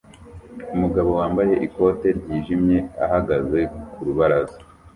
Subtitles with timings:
[0.75, 3.59] Umugabo wambaye ikote ryijimye ahagaze
[3.91, 4.57] ku rubaraza